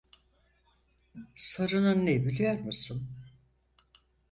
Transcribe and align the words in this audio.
Sorunun 1.35 2.05
ne 2.05 2.25
biliyor 2.25 2.59
musun? 2.59 3.09